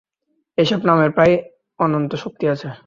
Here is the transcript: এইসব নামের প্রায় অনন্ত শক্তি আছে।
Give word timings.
এইসব 0.57 0.79
নামের 0.85 1.11
প্রায় 1.11 1.35
অনন্ত 1.79 2.11
শক্তি 2.23 2.45
আছে। 2.47 2.67